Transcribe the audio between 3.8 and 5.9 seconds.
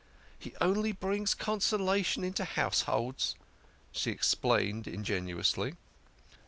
she ex plained ingenuously.